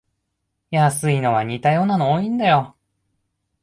[0.71, 2.75] 安いのは似たようなの多いんだよ